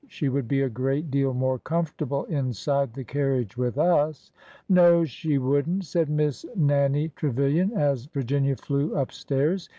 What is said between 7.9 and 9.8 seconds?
Virginia flew up stairs.